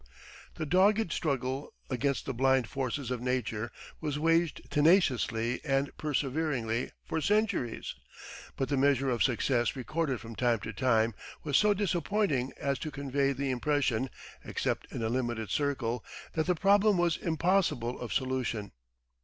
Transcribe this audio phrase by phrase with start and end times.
[0.55, 7.21] The dogged struggle against the blind forces of Nature was waged tenaciously and perseveringly for
[7.21, 7.93] centuries.
[8.57, 12.89] But the measure of success recorded from time to time was so disappointing as to
[12.89, 14.09] convey the impression,
[14.43, 18.71] except in a limited circle, that the problem was impossible of solution.